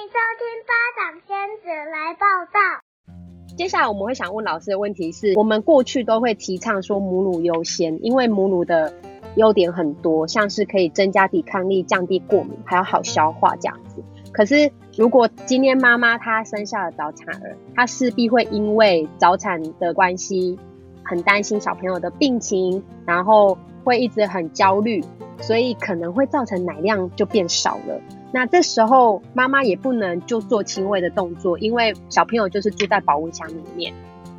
[0.00, 3.54] 迎收听巴掌仙子来报道。
[3.54, 8.94] 接下来我们会想问老师的问题是：我们过去都会提倡说母乳优先，因为母乳的
[9.36, 14.02] 优点很多，像是可以增加抵抗力、降低过敏，还有好消化这样子。
[14.32, 20.58] 可是如果今天妈妈她生下了早产儿，她势必会因为早产的关系，
[21.04, 25.04] 很担心小朋友的病情，然后会一直很焦虑，
[25.42, 28.00] 所以可能会造成奶量就变少了。
[28.32, 33.92] 那这时候妈妈也不能就做轻微的动作，因为小朋友就是住在保温箱里面。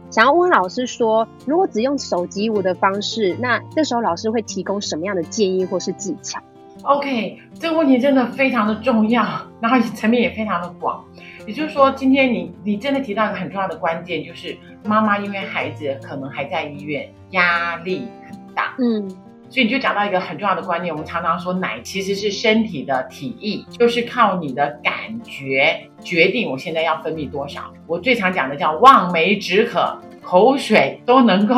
[0.09, 6.39] 想要问老师说，如果只用手挤乳的方式，那这时候老师会提供什么样的建议或是技巧
[6.83, 9.23] ？OK，这个问题真的非常的重要，
[9.61, 11.03] 然后层面也非常的广。
[11.47, 18.75] 也就是说，今天你你真的提到一个很重要的关键，就是妈妈因为孩子可能还在医院，压力很大。
[18.79, 19.09] 嗯。
[19.51, 24.93] 所以你就讲到一个很重要的观念，我们常常说奶其实是身体的体液，就是靠你的感
[25.23, 27.69] 觉决定我现在要分泌多少。
[27.85, 31.55] 我最常讲的叫望梅止渴，口水都能够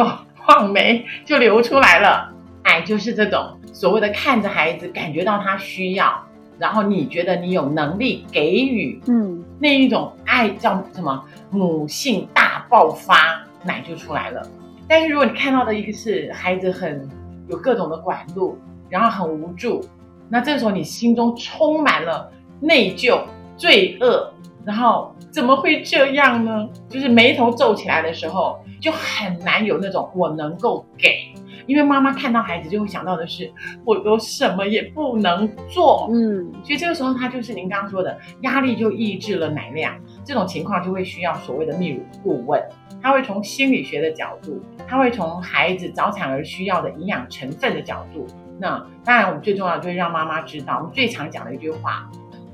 [0.47, 2.33] 望梅就流出来了。
[2.63, 6.19] 奶就是这种所谓的看着孩子感觉到他需要，
[6.57, 11.23] 然后你觉得你有能力给予，嗯，那一种爱叫什么？
[11.52, 14.41] 母性大爆发，奶就出来了。
[14.88, 17.07] 但是如果你看到的一个是孩子很。
[17.47, 18.58] 有各种的管路，
[18.89, 19.81] 然后很无助，
[20.30, 23.22] 那这时候你心中充满了内疚、
[23.58, 24.31] 罪恶，
[24.66, 26.67] 然后怎么会这样呢？
[26.88, 31.33] 就是眉头皱起来的时候，就很难有那种我能够给，
[31.67, 33.52] 因为妈妈看到孩子就会想到的是，
[33.85, 42.63] 我都什么也不能做，嗯，所以这个时候他就是您刚刚说的压力就抑制了奶量，这种情况就会需要所谓的泌乳顾问。
[43.04, 48.26] 他会从心理学的角度，他会从孩子早产儿需要的营养成分的角度。
[48.59, 52.09] 那当然，我们最重要就是让妈妈知道，我们最常讲的一句话，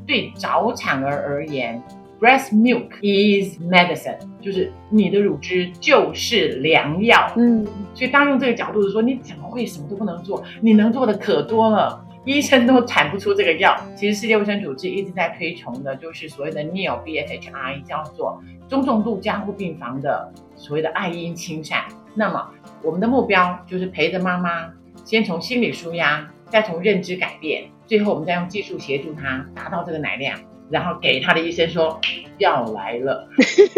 [0.08, 1.80] 对早产儿而言
[2.20, 7.32] ，breast milk is medicine，就是你的乳汁就是良药。
[7.38, 10.44] 嗯，所以当用这个角度的时候，你怎么会什么都不能做？
[10.62, 12.04] 你能做的可多了。
[12.26, 13.76] 医生都产不出这个药。
[13.96, 21.86] 其实世界卫生组织一直在推崇的，就是所谓的 NIL BFHI，叫做中重度加护病房的所谓的爱婴亲善。
[22.16, 22.50] 那么
[22.84, 24.72] 我们的目标就是陪着妈妈，
[25.06, 30.38] 先从心理舒压，再从认知改变，最后我们再用技术协助她达到这个奶量，
[30.70, 32.00] 然后给她的医生说
[32.38, 33.28] 药来了，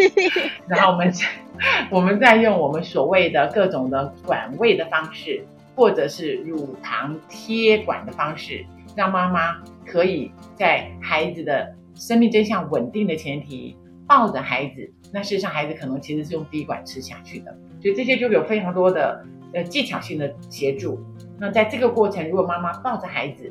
[0.68, 1.14] 然后我们
[1.92, 5.46] 我们再用我们所谓的各种的管喂的方式。
[5.76, 8.66] 或者是乳糖贴管的方式，
[8.96, 13.78] 让妈妈可以在孩子的生命真相稳定的前提
[14.08, 14.92] 抱着孩子。
[15.14, 21.00] 那事实上，孩子可能其实是用滴管吃下去的，所以这些就有非常多的呃技巧性的协助。
[21.38, 23.50] 那在这个过程，如果妈妈抱着孩子，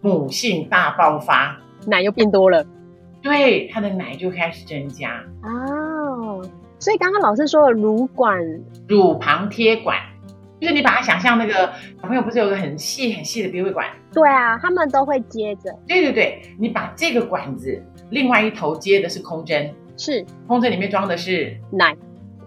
[0.00, 2.64] 母性大爆发，奶又变多了，
[3.20, 6.42] 对，她的奶就开始增加哦。
[6.78, 8.38] 所以刚刚老师说的乳管、
[8.88, 9.96] 乳旁贴管。
[10.62, 13.84] 就是你把它想象那个小朋友不是有个很细很细的鼻胃管？
[14.12, 15.76] 对啊，他们都会接着。
[15.88, 21.96] 对对对，你把这个管子另外一头接的是空针，是空针里面装的是奶。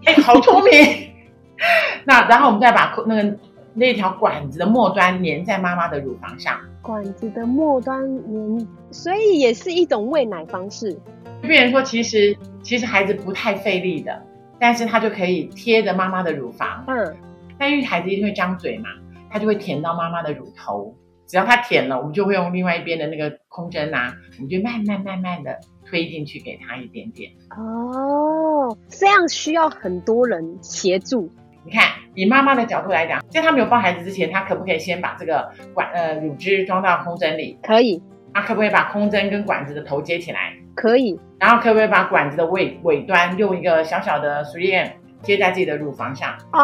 [0.06, 0.72] 哎，好聪明！
[2.04, 3.36] 那然后我们再把那个
[3.74, 6.58] 那条管子的末端粘在妈妈的乳房上。
[6.80, 10.90] 管子的末端粘，所以也是一种喂奶方式。
[11.42, 14.22] 就变成说，其实其实孩子不太费力的，
[14.58, 16.82] 但是他就可以贴着妈妈的乳房。
[16.86, 17.14] 嗯。
[17.58, 18.88] 但因为孩子一定会张嘴嘛，
[19.30, 20.94] 他就会舔到妈妈的乳头。
[21.26, 27.32] 只要他舔了，我们就会用另外一边的那个空针啊，我们就慢慢慢慢的推进去，给他一点点。
[27.50, 31.28] 哦，这样需要很多人协助。
[31.64, 31.82] 你看，
[32.14, 37.58] 以妈妈的角度来讲，在他没有抱孩子之前，她可不可以先把这个管呃乳汁装到空针里？
[37.60, 38.00] 可以。
[38.32, 40.52] 他可不可以把空针跟管子的头接起来？
[40.76, 41.18] 可以。
[41.40, 44.92] 然后可不可以把管子的尾尾端用一个小小的 3M
[45.22, 46.38] 接在自己的乳房上？
[46.52, 46.62] 哦。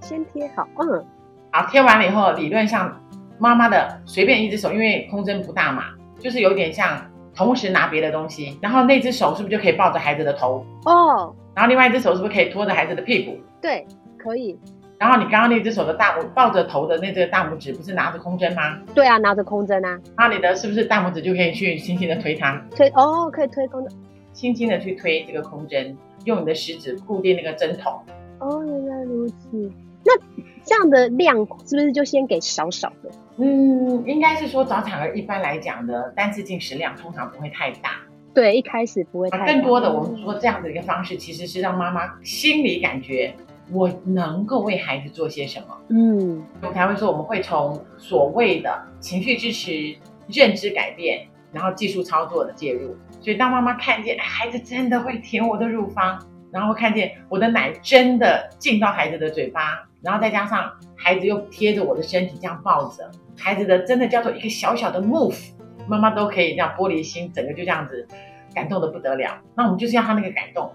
[0.00, 1.04] 先贴好，嗯，
[1.52, 3.00] 好，贴完了以后，理论上
[3.38, 5.84] 妈妈的随便一只手，因为空针不大嘛，
[6.18, 7.00] 就是有点像
[7.34, 10.64] 同时拿别的东西，然后那只手是不是就可以抱着孩子的头？
[10.84, 13.38] 哦，然后另外一只手是不是可以托着孩子的屁股？
[13.60, 13.86] 对，
[14.16, 14.58] 可以。
[14.98, 18.80] 然后你刚刚那只手的大拇抱着头的那只大拇指不是拿着空针吗？
[18.96, 19.96] 对啊，拿着空针啊。
[20.16, 22.60] 那你的是不是大拇指就可以去轻轻的推它？
[22.74, 23.96] 推哦，可以推空针，
[24.32, 28.00] 轻轻的去推这个空针，用你的食指固定那个针头。
[28.40, 29.70] 哦，原来如此。
[30.08, 33.10] 那这样的量是不是就先给少少的？
[33.36, 37.90] 嗯，应该是说早产儿一般来讲的单次进食量通常不会太大。
[38.34, 39.46] 对，一开始不会太大。
[39.46, 43.34] 更多的我们说这样的一个方式，其实是让妈妈心里感觉
[43.70, 45.78] 我能够为孩子做些什么。
[45.88, 49.96] 嗯，我才会说我们会从所谓的情绪支持、
[50.28, 52.96] 认知改变，然后技术操作的介入。
[53.20, 65.50] 所以当妈妈看见孩子真的会舔我的乳房，然后看见我的奶真的进到孩子的嘴巴，然后再加上孩子又贴着我的身体这样抱着，孩子的真的叫做一个小小的 move，
[65.86, 68.06] 妈妈都可以这样玻璃心，整个就这样子
[68.54, 69.38] 感动的不得了。
[69.54, 70.72] 那我们就是要他那个感动，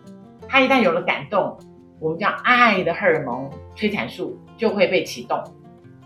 [0.48, 1.58] 他一旦有了感动，
[2.00, 5.42] 我们叫爱的荷尔蒙催产素就会被启动。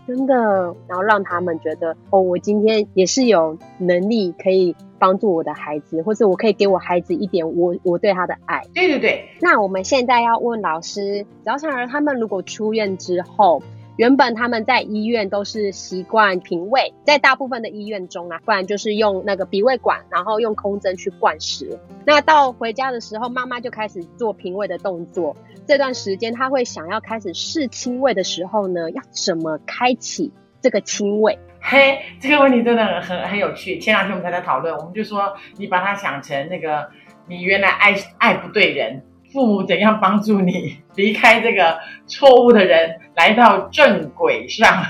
[0.08, 8.62] 真的，然后让他们觉得哦，我今天也是有能力可以帮助我的孩子，或者我可以给我孩子一点我我对他的爱。
[8.72, 9.28] 对对对。
[9.42, 13.62] 那我们现在要问老师，早产儿他们如果出院之后，
[13.98, 21.76] 原本他们在医院都是习惯平胃，在大部分的医院中啊，不然就是用那个鼻胃管，然后用空针去灌食。
[22.06, 25.36] 那到回家的时候，妈妈就开始做平胃的动作。
[25.66, 31.36] 这段时间他会想要开始试亲喂的时候呢，要怎么开启这个亲喂？
[31.60, 33.80] 嘿，这个问题真的很很很有趣。
[33.80, 36.88] 前两天我们才在讨论，我们就说你把它想成那个
[37.26, 39.02] 你原来爱爱不对人，
[39.32, 44.84] 父母怎样帮助你 离开这个错误的人，来到正轨上，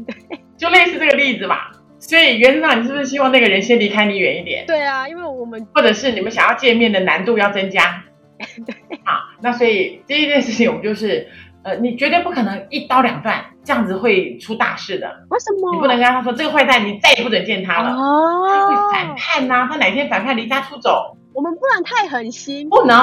[0.56, 1.56] 就类似这个例子嘛。
[1.98, 4.64] 所以原则上你是不是希望那个人先离开你远一点？
[4.66, 8.02] 对啊，因为我们或者是你们想要见面的难度要增加。
[8.66, 8.74] 对，
[9.04, 11.28] 好，那所以第一件事情我们就是，
[11.62, 15.06] 呃，你绝对不可能一刀两断，这样子会出大事的。
[15.30, 15.74] 为什么？
[15.74, 17.92] 你不能跟他说这个坏蛋，你再也不准见他了。
[17.92, 21.16] 哦，他会反叛呐、啊，他哪天反叛离家出走？
[21.34, 22.98] 我们不能太狠心，不能，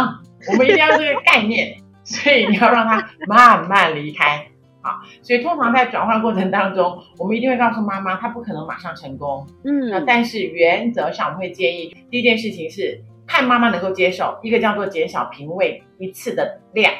[0.51, 4.47] 我们一定要这个概念， 所以你要让他慢慢离开。
[4.81, 9.45] 好，所以通常在转换过程当中，我们一定会告诉妈妈，他不可能马上成功。
[9.63, 13.01] 嗯，那但是原则上我们会建议，第一件事情是。
[13.31, 16.91] 看妈妈能够接受，一个叫做减少平喂一次的量，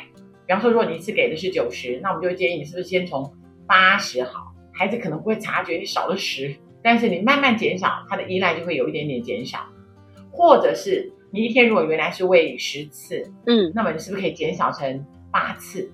[0.45, 3.33] 比方说，如果你一次给的是九十，那我们就会建议你是不是先从
[3.65, 9.57] 八十好，孩子可能不会察觉你少了十，但是你慢慢减少，他的依赖就会有一点点减少，
[10.31, 15.91] 或者是你一天如果原来是喂十次，嗯，那么你是不是可以减少成八次？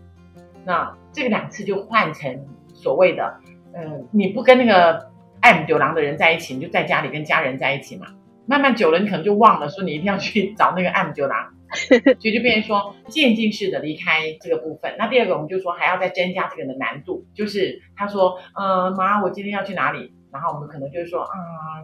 [0.66, 3.40] 那这个两次就换成所谓的，
[3.74, 5.10] 嗯，你不跟那个
[5.42, 8.08] 爱姆丢郎的人在一起，你就在家里跟家人在一起嘛。
[8.48, 14.96] 慢慢久了，你可能就忘了说你一定要去找那个按摩郎， 所以就变成说渐进式的离开这个部分。
[15.00, 20.14] 那第二个，我们就说还要再增加这个的难度，就是他说，嗯，妈，我今天要去哪里？
[20.32, 21.34] 然后我们可能就是说，啊、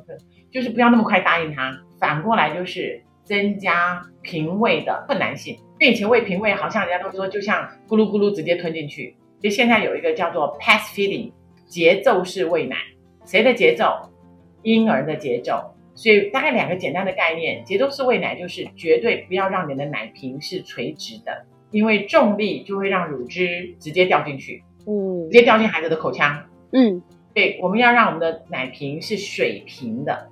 [0.07, 0.17] 嗯，
[0.51, 1.75] 就是不要那么快答应他。
[1.99, 11.31] 反过来就是增加平喂的困难性，因为以前喂瓶喂好像人家都说就像咕噜咕噜直接吞进去，所以现在有一个叫做 pace feeding
[11.67, 12.77] 节奏式喂奶，
[13.25, 14.09] 谁的节奏？
[14.63, 15.75] 婴儿的节奏。
[15.93, 27.03] 所以大概两个简单的概念，节奏式喂奶就是绝对不要让你的奶瓶是垂直的，因为重力就会让乳汁直接掉进去，嗯，直接掉进孩子的口腔，嗯，
[27.33, 30.29] 对，我们要让我们的奶瓶是水平的，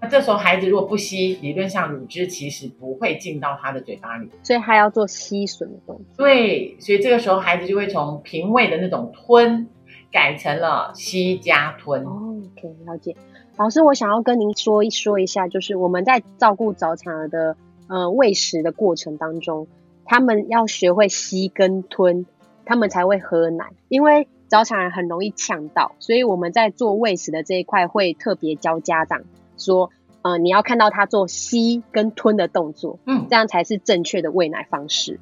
[0.00, 6.24] 那这时候孩子如果不吸，理论上乳汁其实不会进到他的嘴巴里，所以他要做吸吮的动作。
[6.24, 9.68] 对，所以这个时候孩子就会从平胃的那种吞
[10.12, 12.04] 改成了吸加吞。
[12.04, 13.16] 哦，可以了解。
[13.56, 17.56] 老师，我想要跟您说一说一下，就是我们在照顾早产儿的
[17.88, 19.66] 呃喂食的过程当中，
[20.04, 22.24] 他们要学会吸跟吞，
[22.64, 23.72] 他们才会喝奶。
[23.88, 29.22] 因为早产儿很容易呛到，所以我们在做喂食的这一块会特别教家长
[29.58, 29.90] 说，
[30.22, 35.20] 呃，你要看到他做吸跟吞的动作，嗯，这样才是正确的喂奶方式。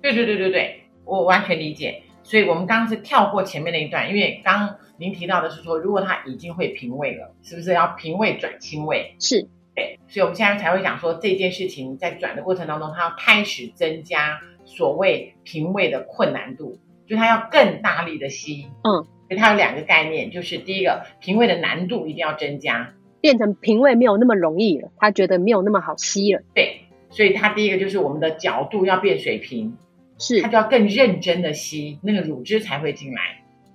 [0.00, 2.02] 对对对对对，我完全理解。
[2.22, 9.14] 所以我们刚刚是跳过前面那一段，因为刚您提到的是说，如果他已经会平喂了，是不是要平喂转轻喂？
[9.18, 9.98] 是，对。
[10.08, 18.66] 所以我们现在才会讲说，这件事情在转的过程当中，他要开始增加所谓平喂的困难度，就他要更大力的吸。
[18.82, 26.42] 嗯，所以他有两个概念，就是第一个，平喂的难度一定要增加，变成平位没有那么容易了，他觉得没有那么好吸了。
[26.54, 29.76] 对，所以他第一个就是我们的角度要变水平。
[30.20, 33.20] 是，他就要更认真的吸，那个乳汁才会进来。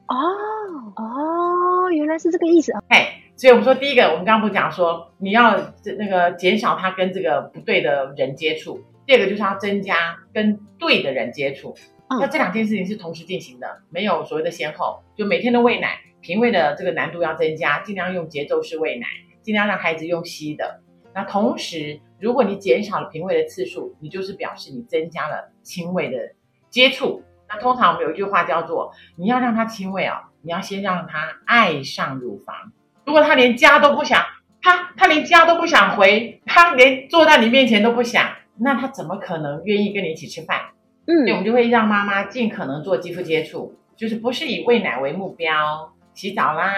[0.07, 0.15] 哦
[0.97, 2.73] 哦，原来是这个意思。
[2.89, 11.73] 哎，所以我们说第一个，我们刚刚不是讲说你要那个减少他跟这个不对的人接触，第二个就是要增加跟对的人接触。
[12.09, 15.01] 那、嗯、这两件事情是同时进行的，没有所谓的先后。
[15.15, 19.07] 就每天的喂奶，平喂的这个难度要增加，尽量用节奏式喂奶，
[19.43, 20.79] 尽量让孩子用吸的。
[21.13, 26.17] 那同时，如果你减少了瓶喂的次数，你就是表示你增加了亲喂的
[26.71, 27.21] 接触。
[27.47, 32.55] 那通常我们有一句话叫做：你要让他亲喂哦，你要先让他爱上乳房。
[33.05, 34.23] 如果他连家都不想，
[34.61, 40.61] 他他连家都不想回，他连坐在你面前都不想，那他怎么可能愿意跟你一起吃饭？
[41.05, 46.73] 嗯，所以我们就会让妈妈尽可能做肌肤接触，就是不是以喂奶为目标，洗澡啦，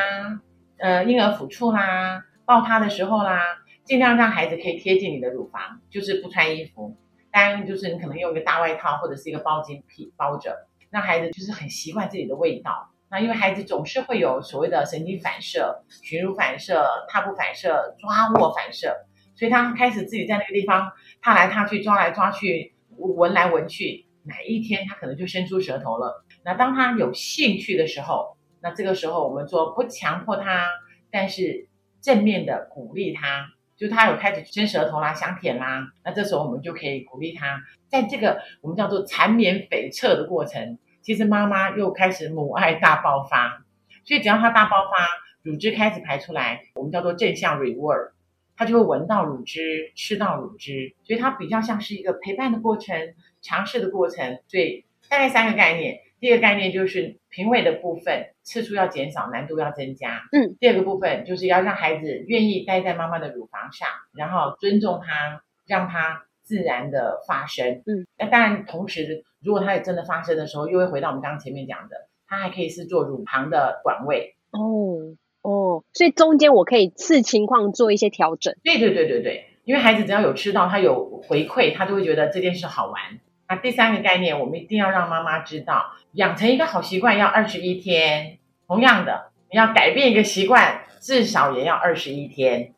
[0.79, 3.41] 呃，婴儿抚触啦，抱他的时候啦。
[3.83, 6.97] 尽量让孩子可以贴近你的乳房，就是不穿衣服，
[7.31, 12.89] 当然就是你可能用一个大外套或者是一个包巾皮包着，让孩子就是很习惯自己的味道。
[13.11, 26.25] 那因为孩子总是会有所谓的神经反射、寻乳反射、踏步反射、抓握反射，所以他开始自己在那个地方踏来踏去、抓来抓去、闻来闻去，哪一天他可能就伸出舌头了。
[26.43, 30.67] 那当他有兴趣的时候，那这个时候我们说不强迫他，
[31.11, 31.67] 但是
[32.05, 40.77] 正面的鼓励他，就他有开始伸舌头啦、想舔啦，那这时候我们就可以鼓励他，在这个我们叫做缠绵悱恻的过程。
[41.01, 43.65] 其实妈妈又开始母爱大爆发，
[44.03, 45.07] 所以只要她大爆发，
[45.41, 48.11] 乳汁开始排出来，我们叫做正向 reward，
[48.55, 54.39] 他就会闻到乳汁，吃到乳汁，所以它比较像是一个陪伴的过程，尝试的过程。
[54.47, 60.21] 所以大概三个概念，第一个概念就是评委的部分，次数要减少，难度要增加。
[60.31, 67.83] 嗯，第二个部分就是要让孩子愿意待在妈妈的乳房上，然后尊重她，让她自然的发生。
[67.85, 69.23] 嗯，那当然同时。
[69.43, 78.55] 如果它也真的发生的时候，又会回到我们刚刚前面讲的，它还可以是做乳房的管位哦哦，所以中间我可以视情况做一些调整。
[78.63, 83.19] 对对对对对，因为孩子只要有吃到，他有回馈，他就会觉得这件事好玩。
[83.47, 88.39] 那第三个概念，我们一定要让妈妈知道，养成一个好习惯要二十一天。
[88.67, 92.73] 同样的，你要改变一个习惯，至少也要二十一天。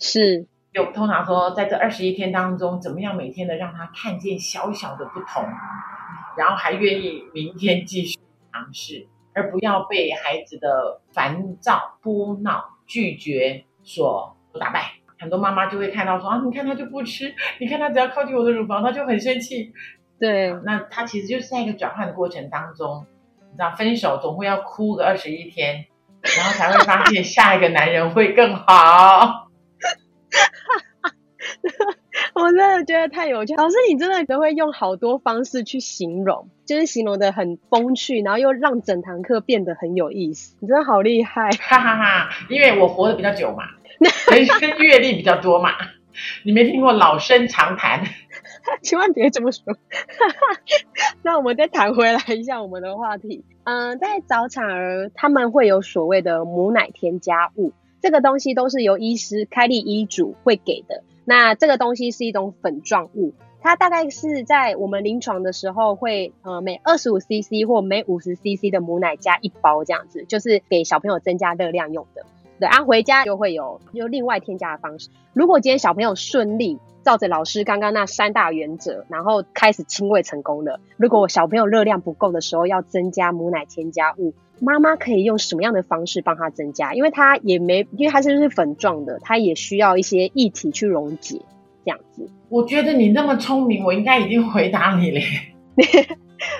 [0.00, 5.44] 是，就通常说，在这二十一天当中，怎么样每天的让他看见小小的不同。
[6.36, 8.16] 然后还愿意明天继续
[8.52, 14.92] 尝试，而不要被孩子的烦躁、哭闹、拒绝所打败。
[15.18, 19.72] 很多妈妈就会看到说啊，你看他就不吃，你看他只要靠近我的乳房，他就很生气。
[20.20, 23.06] 对，那他其实就是在一个转换的过程当中，
[23.50, 25.86] 你知道，分手总会要哭个二十一天，
[26.22, 29.48] 然后才会发现下一个男人会更好。
[32.34, 40.56] 我真的觉得太有趣，老师，你真的都会用好多方式去形容，就是形容的很风趣，然后又让整堂课变得很有意思。
[40.60, 42.28] 你真的好厉害， 哈哈哈！
[42.48, 43.64] 因为我活得比较久嘛，
[44.32, 45.70] 人生阅历比较多嘛。
[46.44, 48.02] 你没听过老生常谈？
[48.82, 49.62] 千万别这么说。
[51.22, 53.44] 那我们再谈回来一下我们的话题。
[53.64, 61.02] 嗯、呃，在早产儿他们会有所谓的母奶添加物，这个东西都是由医师开立医嘱会给的。
[61.24, 72.24] 那这个东西是一种粉状物，它大概是在我们临床的时候会，呃，每二十五 CC 或每五十 CC 的母奶加一包这样子，就是给小朋友增加热量用的。
[72.58, 75.10] 对，然后回家就会有有另外添加的方式。
[75.34, 84.34] 如果今天小朋友顺利照着老师刚刚那三大原则，然后开始亲喂成功了，如果小朋友热量不够的时候，要增加母奶添加物。
[84.60, 86.92] 妈妈可以用什么样的方式帮他增加？
[86.92, 91.40] 因为他也没，因为他是不是粉状的，他也需要一些液体去溶解，
[91.82, 92.28] 这样子。
[92.50, 95.20] 我觉得你那么聪明，我应该已经回答你了。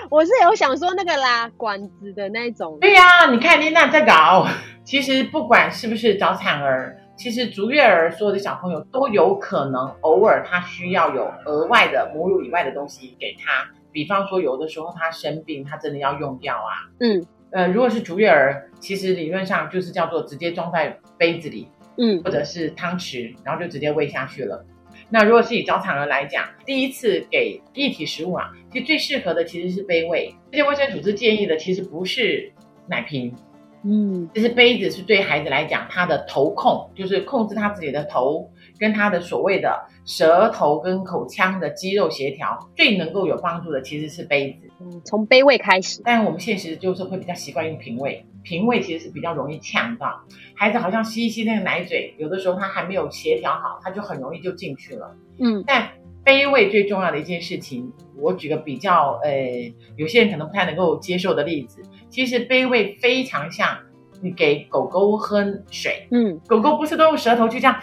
[0.09, 2.79] 我是有想说那个啦，管子的那种。
[2.81, 4.47] 对呀、啊，你看丽娜在搞。
[4.83, 16.87] 其实不管是不是早产儿，其实足月儿所有的小朋友都有可能偶尔他需要有额外的母乳以外的东西给他，比方说有的时候他生病，他真的要用药啊。
[17.01, 17.25] 嗯。
[17.51, 24.63] 呃，如果是足月儿，其实理论上就是叫做直接装在杯子里，嗯，或者是汤匙，然后就直接喂下去了。
[25.09, 30.33] 那如果是以早产儿来讲，第一次给液体食物啊，其实最适合的其实是杯喂。
[30.51, 32.53] 世界卫生组织建议的其实不是
[32.87, 33.35] 奶瓶，
[33.83, 44.69] 嗯，其实杯子是对孩子来讲，他的头控就是控制他自己的头跟他的所谓的舌头跟口腔的肌肉协调，最能够有帮助的其实是杯子。
[44.81, 50.21] 嗯，从杯位开始，但我们现实就是会比较习惯用瓶位，瓶位其实是比较容易呛到
[50.55, 55.15] 孩子，好像吸一吸那个奶嘴，有的时候他还没有协调好，他就很容易就进去了。
[55.39, 55.89] 嗯，但
[56.29, 63.75] 杯喂最重要的一件事情，我举个比较呃，有些人可能不太能够接受的例子，其实卑微非常像
[64.21, 67.75] 你给狗狗喝水，嗯，狗狗不是都用舌头去这样，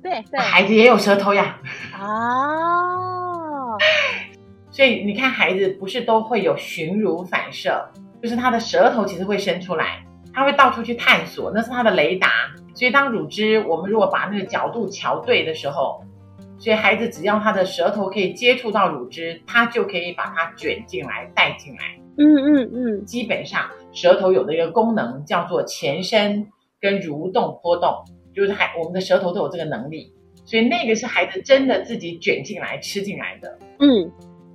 [0.00, 1.58] 对对，孩子也有舌头呀，
[1.92, 3.76] 啊。
[4.70, 7.84] 所以你看，孩子不是都会有寻乳反射，
[8.22, 12.28] 就是他的舌头其实会伸出来，他会到处去探索，那是他的雷达。
[12.74, 16.04] 所以当乳汁，我们如果把那个角度调对的时候，
[16.62, 21.98] 所以孩子只要他的舌头可以接触到乳汁，他就可以把它卷进来、带进来。
[22.18, 26.46] 嗯嗯嗯，基本上舌头有的一个功能叫做前伸
[26.80, 27.92] 跟蠕动波动，
[28.32, 30.12] 就是还我们的舌头都有这个能力，
[30.44, 33.58] 所以那个是孩子真的自己卷进来吃进来的。
[33.80, 34.08] 嗯。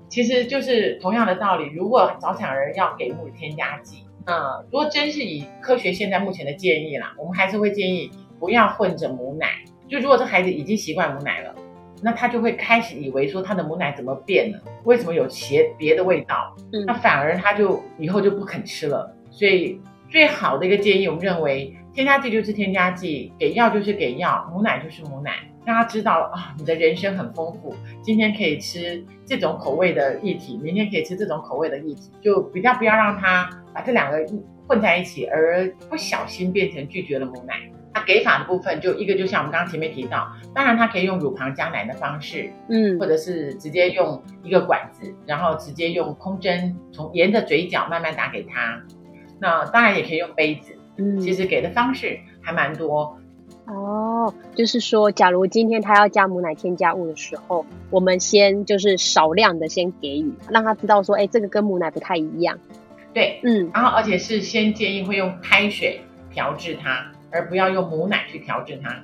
[0.07, 8.09] 其实就是同样的道理，如果早产儿要给母乳添加剂，那如果真是以科学现在目前的建议啦，我们还是会建议
[8.39, 9.49] 不要混着母奶，
[9.89, 11.53] 就如果这孩子已经习惯母奶了，
[12.01, 14.59] 那他就会开始以为说他的母奶怎么变了？
[14.83, 16.55] 为什么有别别的味道？
[16.73, 19.13] 嗯，那反而他就以后就不肯吃了。
[19.29, 25.31] 所以最好的一个建议，我们认为添加剂就是添加剂，给药就是给药，母奶就是母奶。
[25.65, 34.25] 让他知道啊，你的人生很丰富，今天可以吃这种口味的液体，明天可以吃这种口味的液体，就比较不要让他把这两个
[34.65, 37.55] 混在一起，而不小心变成拒绝了母奶。
[37.97, 48.79] 那给法的部分，就一个就像我们刚刚前面提到，当然他可以用乳旁加奶的方式，嗯，或者是直接用一个管子，然后直接用空针从沿着嘴角慢慢打给他。
[49.39, 53.17] 那当然也可以用杯子，嗯，其实给的方式还蛮多。
[53.65, 62.59] 哦，就是说，假如今天他要加母奶添加物的时候，我们先就是少量的先给予，让他知道说，哎，这个跟母奶不太一样。
[63.13, 65.99] 对，嗯，然后而且是先建议会用开水
[66.29, 68.95] 调制它，而不要用母奶去调整它。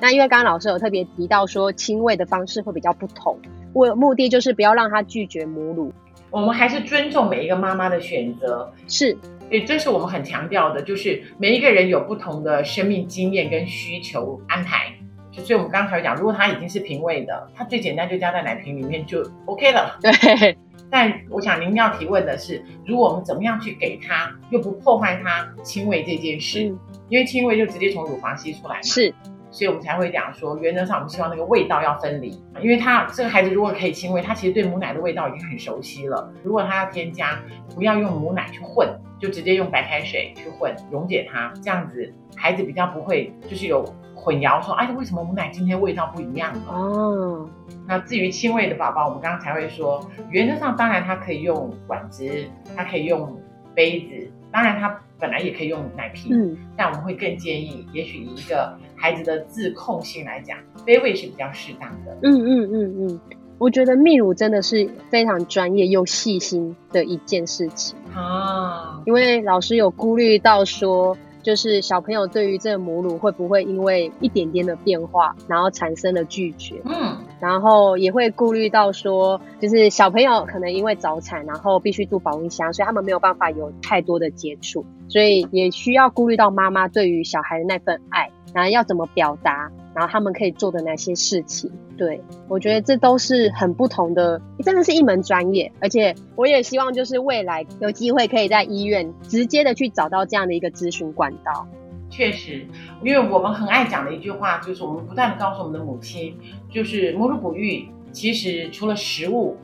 [0.00, 3.38] 那因为刚刚老师有特别提到说，亲喂的方式会比较不同，
[3.72, 5.92] 我目的就是不要让他拒绝母乳。
[6.30, 9.16] 我们还是尊重每一个妈妈的选择，是。
[9.50, 14.86] 对，这是我们很强调的，就是每一个人有不同的生命经验跟需求安排。
[15.30, 19.98] 就所以我们刚才讲，如果他已经是平喂的，他最简单就加在奶瓶里面就 OK 了。
[20.00, 20.56] 对。
[20.92, 26.68] 但我想您要提问的是，如果我们怎么样去给他，又不破坏他亲喂这件事？
[26.68, 28.82] 嗯、因为亲喂就直接从乳房吸出来嘛。
[28.82, 29.14] 是。
[29.50, 36.30] 所以我们才会讲说，原则上我们希望那个味道要分离，因为他这个孩子如果可以亲喂，他其实对母奶的味道已经很熟悉了。
[36.42, 37.38] 如果他要添加，
[37.74, 43.84] 不要用母奶去混，就直接用白开水去混溶解它，这样子孩子比较不会就是有
[44.22, 46.72] 混淆，说哎，为什么母奶今天味道不一样了？
[46.72, 47.50] 哦，
[47.88, 50.00] 那至于亲喂的宝宝，我们刚刚才会说，
[50.30, 52.28] 原则上当然他可以用管子，
[52.76, 53.36] 他可以用
[53.74, 58.78] 杯子，当然他本来也可以用奶瓶，嗯，但我们会更建议，也许以一个。
[58.94, 62.16] 孩子的自控性来讲，杯喂是比较适当的。
[62.22, 63.20] 嗯嗯嗯嗯，
[63.58, 69.02] 我觉得泌乳真的是非常专业又细心的一件事情啊。
[69.04, 76.80] 因为老师有顾虑到说，就是小朋友对于这个母乳会不会因为一点点的变化，然后产生了拒绝。
[76.84, 88.30] 嗯，然后也会顾虑到说，就是小朋友可能因为早产，然后必须住保温箱，所以他们没有办法有太多的接触，所以也需要顾虑到妈妈对于小孩的那份爱。
[88.52, 91.70] 然后要怎么表达，然后他们可以做的哪些事情？
[91.96, 95.70] 对，我觉得这都是很不同的，真的是一门专业。
[95.80, 101.66] 而且我也希望就是未来有机会可以在医院直接的去找到这样的一个咨询管道。
[102.10, 102.66] 确实，
[103.02, 106.36] 因为我们很爱讲的一句话就是，我们不断的告诉我们的母亲，
[106.70, 109.56] 就是母乳哺育其实除了食物，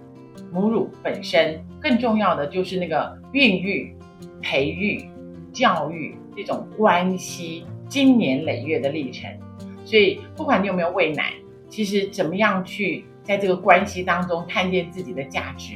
[0.50, 3.94] 母乳本身更重要的就是那个孕育、
[4.40, 5.04] 培育、
[5.52, 7.66] 教育这种关系。
[7.88, 9.30] 经年累月的历程，
[9.84, 11.32] 所以不管你有没有喂奶，
[11.68, 15.74] 其实怎么样去在这个关系当中看见自己的价值，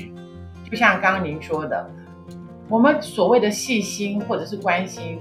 [0.71, 1.91] 就像刚刚您说的，
[2.69, 5.19] 我们所谓的细心或者是关心，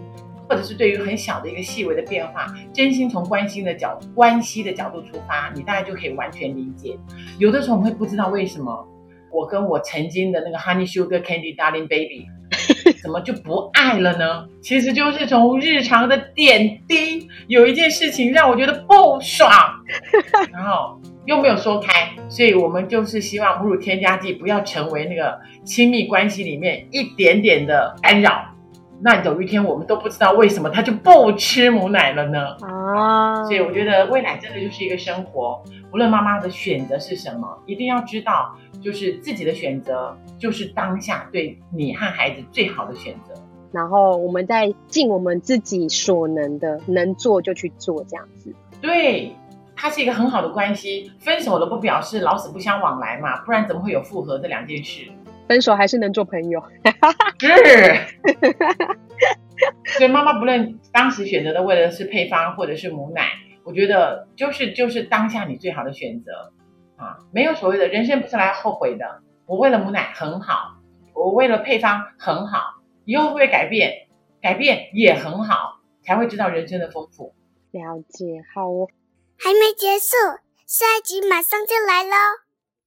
[0.50, 6.98] 或者是对于很小的一个细微的变化，真心从关心的角关系的角度出发，你大概就可以完全理解。
[7.38, 8.88] 有的时候我们会不知道为什么，
[9.32, 12.28] 我跟我曾经的那个 Honey Sugar Candy Darling Baby。
[13.02, 14.46] 怎么就不爱了呢？
[14.62, 19.52] 其实就是从日常的点滴，有一件事情让我觉得不爽，
[20.52, 28.51] 然后又没有说开，所以我们就是希望母乳添加剂不要成为那个亲密关系里面一点点的干扰。
[29.04, 32.56] 那有一天我们都不知道为什么他就不吃母奶了呢？
[32.62, 35.62] 啊，所以我觉得喂奶真的就是一个生活，
[35.92, 38.56] 无论妈妈的选择是什么，一定要知道。
[38.82, 43.34] 就是自己的选择，就是当下对你和孩子最好的选择。
[43.72, 48.52] 然后我们再尽我们自己所能的，能做就去做，这样子。
[48.82, 49.36] 对，
[49.76, 51.12] 它是一个很好的关系。
[51.20, 55.06] 分手了不表示老死不相往来嘛，不然怎么会有复合这两件事？
[55.52, 56.64] 分手还是能做朋友。
[57.38, 57.48] 是。
[59.98, 63.28] 所以妈妈不论当时选择的为了是配方或者是母奶，
[63.66, 66.54] 我觉得就是就是当下你最好的选择。
[66.96, 69.20] 啊，没有所谓的人生不是来后悔的。
[69.46, 70.78] 我为了母奶很好，
[71.14, 74.08] 我为了配方很好，以后会不会改变？
[74.42, 77.36] 改变也很好，才会知道人生的丰富。
[77.72, 78.88] 了解，好哦。
[79.38, 80.16] 还没结束，
[80.66, 82.16] 下一集马上就来喽。